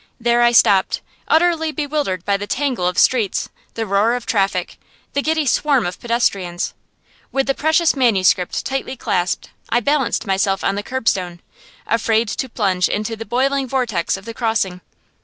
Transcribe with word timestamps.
There 0.19 0.41
I 0.41 0.51
stopped, 0.51 1.01
utterly 1.27 1.71
bewildered 1.71 2.25
by 2.25 2.35
the 2.35 2.47
tangle 2.47 2.87
of 2.87 2.97
streets, 2.97 3.49
the 3.75 3.85
roar 3.85 4.15
of 4.15 4.25
traffic, 4.25 4.79
the 5.13 5.21
giddy 5.21 5.45
swarm 5.45 5.85
of 5.85 5.99
pedestrians. 5.99 6.73
With 7.31 7.45
the 7.45 7.53
precious 7.53 7.95
manuscript 7.95 8.65
tightly 8.65 8.97
clasped, 8.97 9.51
I 9.69 9.79
balanced 9.79 10.25
myself 10.25 10.63
on 10.63 10.73
the 10.73 10.81
curbstone, 10.81 11.39
afraid 11.85 12.29
to 12.29 12.49
plunge 12.49 12.89
into 12.89 13.15
the 13.15 13.25
boiling 13.25 13.67
vortex 13.67 14.17
of 14.17 14.25
the 14.25 14.33
crossing. 14.33 14.81